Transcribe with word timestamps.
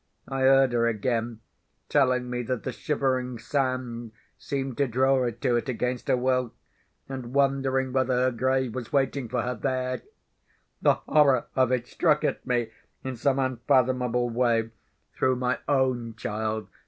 I 0.27 0.39
heard 0.39 0.73
her 0.73 0.87
again, 0.87 1.41
telling 1.87 2.27
me 2.27 2.41
that 2.41 2.63
the 2.63 2.71
Shivering 2.71 3.37
Sand 3.37 4.13
seemed 4.35 4.75
to 4.79 4.87
draw 4.87 5.19
her 5.21 5.29
to 5.31 5.57
it 5.57 5.69
against 5.69 6.07
her 6.07 6.17
will, 6.17 6.55
and 7.07 7.35
wondering 7.35 7.93
whether 7.93 8.15
her 8.15 8.31
grave 8.31 8.73
was 8.73 8.91
waiting 8.91 9.29
for 9.29 9.43
her 9.43 9.53
there. 9.53 10.01
The 10.81 10.95
horror 10.95 11.45
of 11.55 11.71
it 11.71 11.85
struck 11.85 12.23
at 12.23 12.43
me, 12.47 12.71
in 13.03 13.15
some 13.15 13.37
unfathomable 13.37 14.31
way, 14.31 14.71
through 15.13 15.35
my 15.35 15.59
own 15.67 16.15
child. 16.15 16.67